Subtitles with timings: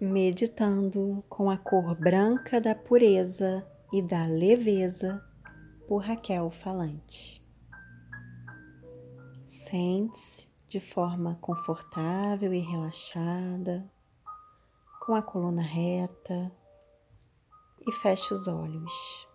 [0.00, 5.24] Meditando com a cor branca da pureza e da leveza,
[5.86, 7.40] por Raquel Falante.
[9.44, 13.88] Sente-se de forma confortável e relaxada,
[15.00, 16.50] com a coluna reta
[17.86, 19.28] e feche os olhos.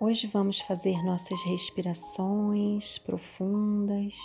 [0.00, 4.16] Hoje vamos fazer nossas respirações profundas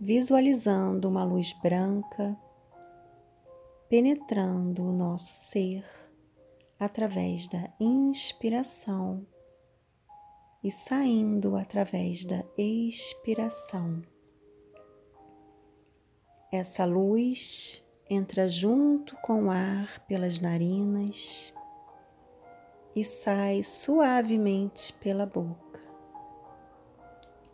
[0.00, 2.36] visualizando uma luz branca
[3.88, 5.84] penetrando o nosso ser
[6.78, 9.26] através da inspiração
[10.62, 14.02] e saindo através da expiração.
[16.50, 21.52] Essa luz entra junto com o ar pelas narinas
[22.96, 25.80] e sai suavemente pela boca.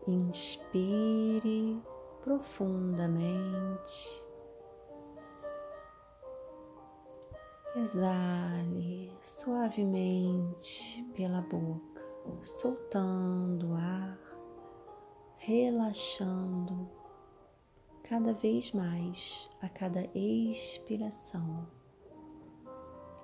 [0.07, 1.83] Inspire
[2.23, 4.25] profundamente.
[7.77, 12.03] Exale suavemente pela boca,
[12.43, 14.19] soltando o ar,
[15.37, 16.91] relaxando
[18.03, 21.69] cada vez mais a cada expiração.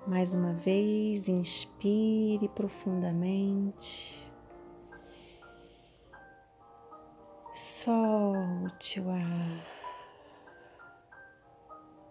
[0.07, 4.16] Mais uma vez, inspire profundamente.
[7.87, 9.65] Solte o ar.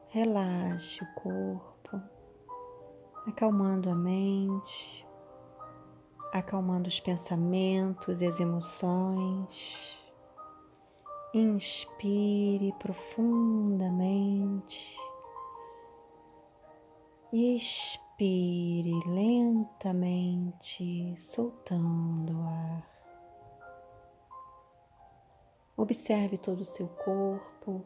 [0.08, 2.00] Relaxe o corpo,
[3.26, 5.06] acalmando a mente,
[6.32, 10.02] acalmando os pensamentos e as emoções.
[11.34, 14.98] Inspire profundamente.
[17.30, 22.95] Expire lentamente, soltando o ar.
[25.76, 27.84] Observe todo o seu corpo.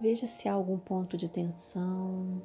[0.00, 2.42] Veja se há algum ponto de tensão.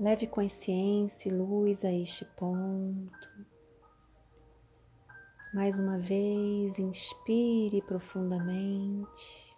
[0.00, 3.28] Leve consciência e luz a este ponto.
[5.52, 9.54] Mais uma vez, inspire profundamente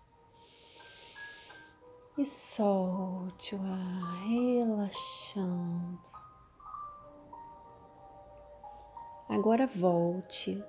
[2.19, 6.00] e solte o ar, relaxando.
[9.28, 10.62] Agora volte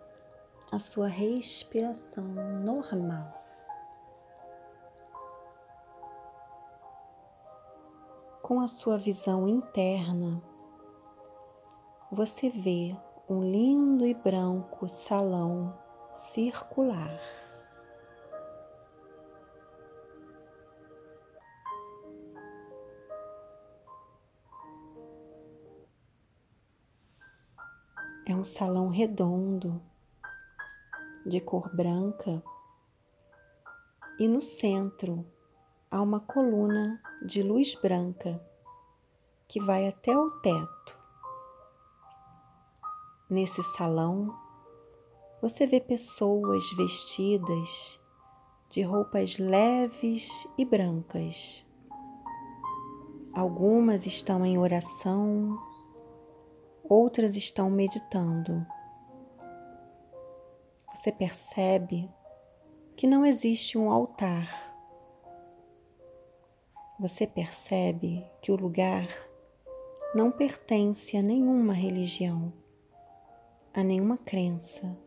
[0.69, 3.33] a sua respiração normal.
[8.41, 10.41] Com a sua visão interna,
[12.11, 12.95] você vê
[13.29, 15.78] um lindo e branco salão
[16.13, 17.17] circular.
[28.25, 29.81] É um salão redondo
[31.28, 32.42] de cor branca
[34.18, 35.26] e no centro
[35.92, 38.42] há uma coluna de luz branca
[39.46, 40.98] que vai até o teto.
[43.30, 44.34] Nesse salão,
[45.42, 48.00] você vê pessoas vestidas
[48.70, 51.66] de roupas leves e brancas.
[53.34, 55.59] Algumas estão em oração,
[56.90, 58.66] outras estão meditando
[60.97, 62.09] você percebe
[62.96, 64.75] que não existe um altar.
[67.00, 69.08] Você percebe que o lugar
[70.16, 72.52] não pertence a nenhuma religião,
[73.75, 74.97] a nenhuma crença.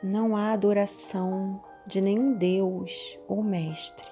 [0.00, 4.08] Não há adoração de nenhum Deus ou Mestre.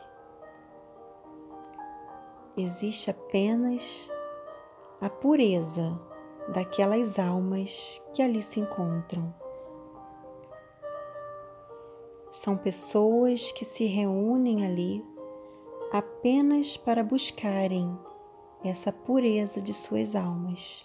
[2.58, 4.10] Existe apenas
[5.00, 5.96] a pureza
[6.52, 9.43] daquelas almas que ali se encontram.
[12.34, 15.06] São pessoas que se reúnem ali
[15.92, 17.96] apenas para buscarem
[18.64, 20.84] essa pureza de suas almas,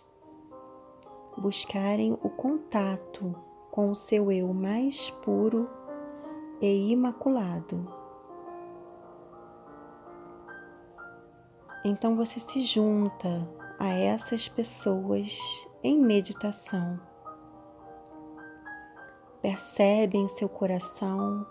[1.35, 3.35] buscarem o contato
[3.71, 5.67] com o seu eu mais puro
[6.61, 7.91] e imaculado.
[11.83, 15.35] Então você se junta a essas pessoas
[15.83, 17.08] em meditação
[19.41, 21.47] Percebe em seu coração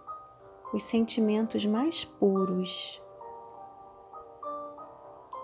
[0.75, 3.01] os sentimentos mais puros.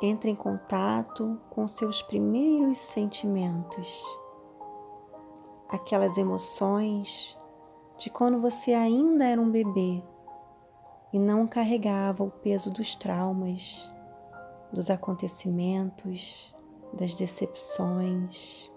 [0.02, 4.04] Entre em contato com seus primeiros sentimentos,
[5.68, 7.38] aquelas emoções
[7.96, 10.02] de quando você ainda era um bebê
[11.12, 13.90] e não carregava o peso dos traumas,
[14.70, 16.54] dos acontecimentos,
[16.92, 18.70] das decepções.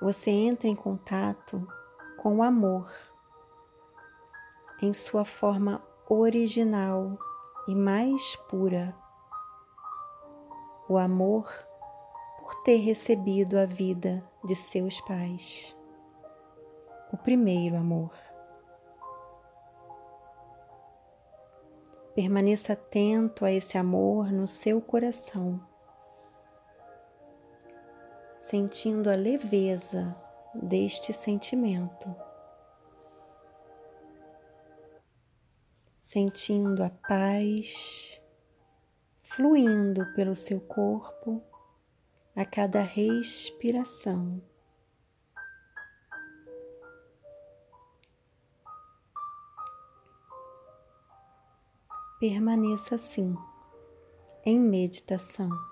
[0.00, 1.66] Você entra em contato
[2.16, 2.90] com o amor
[4.82, 7.18] em sua forma original
[7.68, 8.96] e mais pura.
[10.88, 11.48] O amor
[12.40, 15.76] por ter recebido a vida de seus pais.
[17.12, 18.10] O primeiro amor.
[22.14, 25.60] Permaneça atento a esse amor no seu coração,
[28.50, 30.20] sentindo a leveza
[30.52, 32.12] deste sentimento,
[36.00, 38.20] sentindo a paz
[39.22, 41.40] fluindo pelo seu corpo
[42.34, 44.42] a cada respiração.
[52.18, 53.32] Permaneça assim,
[54.44, 55.69] em meditação.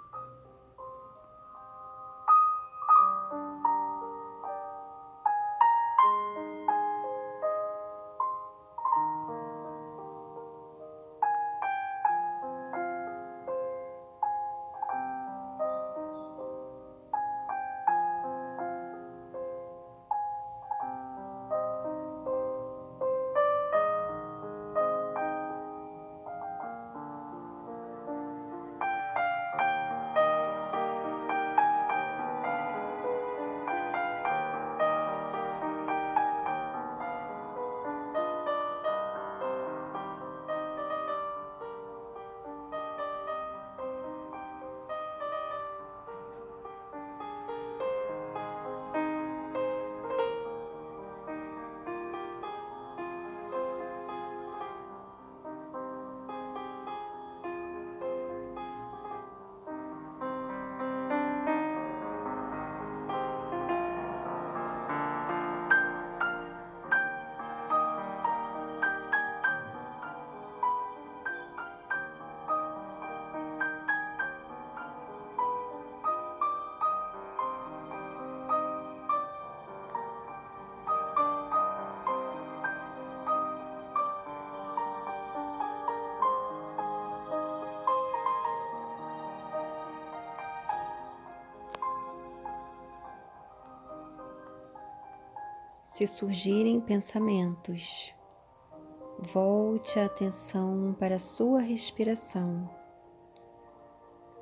[95.98, 98.14] Se surgirem pensamentos,
[99.18, 102.70] volte a atenção para a sua respiração,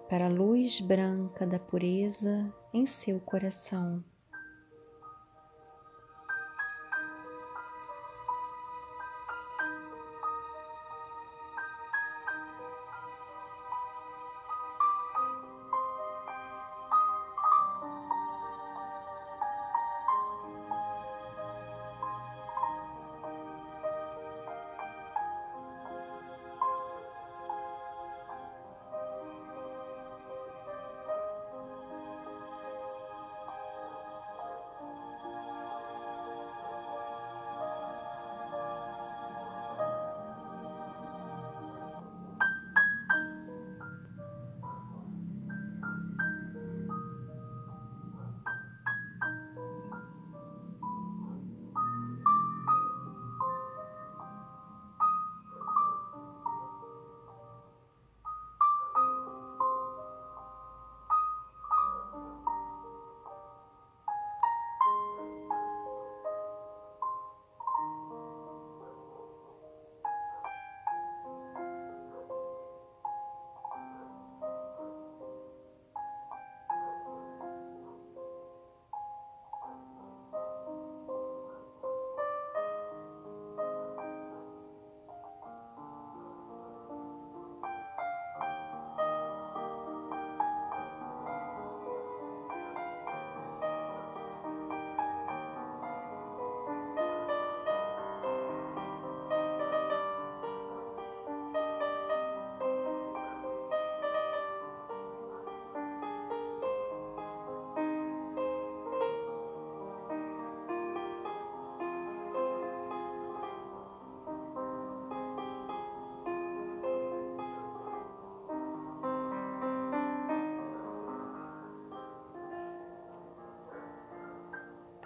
[0.07, 4.05] para a luz branca da pureza em seu coração.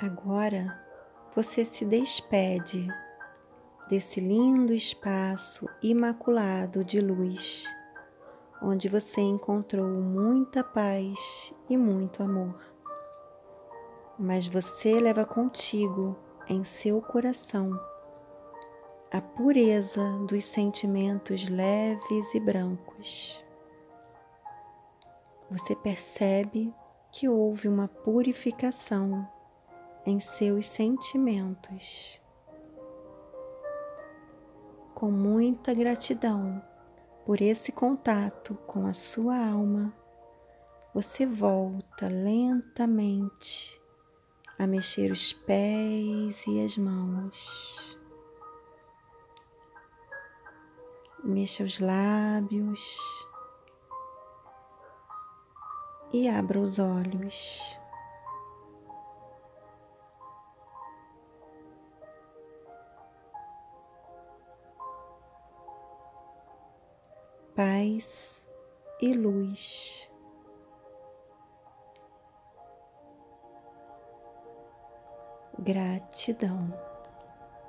[0.02, 0.82] Agora
[1.36, 2.88] você se despede
[3.86, 7.66] desse lindo espaço imaculado de luz,
[8.62, 12.58] onde você encontrou muita paz e muito amor.
[14.18, 16.16] mas você leva contigo
[16.48, 17.70] em seu coração
[19.10, 23.42] a pureza dos sentimentos leves e brancos.
[25.50, 26.72] Você percebe
[27.10, 29.26] que houve uma purificação
[30.06, 32.20] em seus sentimentos.
[34.94, 36.62] Com muita gratidão
[37.24, 39.94] por esse contato com a sua alma,
[40.92, 43.80] você volta lentamente
[44.58, 47.98] a mexer os pés e as mãos.
[51.22, 52.98] Mexa os lábios
[56.12, 57.79] e abra os olhos.
[67.80, 68.44] Paz
[69.00, 70.06] e luz.
[75.58, 76.89] Gratidão.